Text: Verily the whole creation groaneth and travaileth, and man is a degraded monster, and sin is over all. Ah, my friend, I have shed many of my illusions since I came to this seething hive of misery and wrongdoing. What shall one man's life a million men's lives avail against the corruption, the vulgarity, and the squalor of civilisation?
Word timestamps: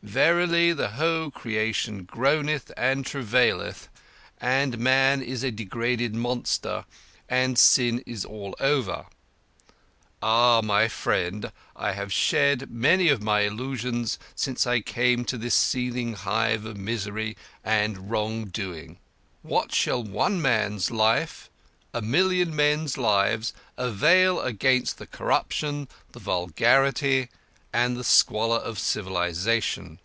Verily 0.00 0.72
the 0.72 0.90
whole 0.90 1.28
creation 1.30 2.04
groaneth 2.04 2.70
and 2.76 3.04
travaileth, 3.04 3.88
and 4.40 4.78
man 4.78 5.20
is 5.20 5.42
a 5.42 5.50
degraded 5.50 6.14
monster, 6.14 6.84
and 7.28 7.58
sin 7.58 7.98
is 8.06 8.24
over 8.30 8.92
all. 10.22 10.22
Ah, 10.22 10.60
my 10.62 10.86
friend, 10.86 11.50
I 11.74 11.92
have 11.92 12.12
shed 12.12 12.70
many 12.70 13.08
of 13.08 13.22
my 13.24 13.40
illusions 13.40 14.20
since 14.36 14.66
I 14.68 14.80
came 14.82 15.24
to 15.26 15.36
this 15.36 15.56
seething 15.56 16.12
hive 16.14 16.64
of 16.64 16.76
misery 16.76 17.36
and 17.64 18.08
wrongdoing. 18.08 18.98
What 19.42 19.74
shall 19.74 20.02
one 20.04 20.40
man's 20.40 20.92
life 20.92 21.50
a 21.92 22.00
million 22.00 22.54
men's 22.54 22.96
lives 22.96 23.52
avail 23.76 24.40
against 24.42 24.98
the 24.98 25.08
corruption, 25.08 25.88
the 26.12 26.20
vulgarity, 26.20 27.28
and 27.70 27.98
the 27.98 28.02
squalor 28.02 28.56
of 28.56 28.78
civilisation? 28.78 29.98